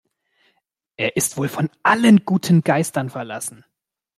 Er 0.97 1.15
ist 1.15 1.37
wohl 1.37 1.47
von 1.47 1.69
allen 1.83 2.25
guten 2.25 2.63
Geistern 2.63 3.11
verlassen. 3.11 3.65